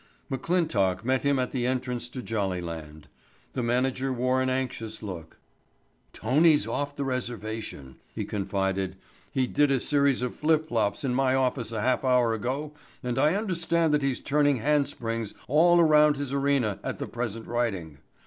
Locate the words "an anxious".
4.41-5.03